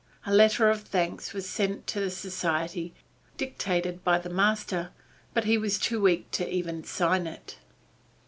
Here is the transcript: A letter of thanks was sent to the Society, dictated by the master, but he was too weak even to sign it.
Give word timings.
A 0.25 0.33
letter 0.33 0.67
of 0.67 0.81
thanks 0.81 1.31
was 1.31 1.47
sent 1.47 1.85
to 1.85 1.99
the 1.99 2.09
Society, 2.09 2.91
dictated 3.37 4.03
by 4.03 4.17
the 4.17 4.31
master, 4.31 4.89
but 5.35 5.43
he 5.43 5.59
was 5.59 5.77
too 5.77 6.01
weak 6.01 6.41
even 6.41 6.81
to 6.81 6.87
sign 6.89 7.27
it. 7.27 7.59